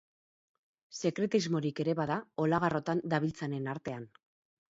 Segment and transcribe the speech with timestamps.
[1.09, 4.09] Sekretismorik ere bada olagarrotan dabiltzanen artean.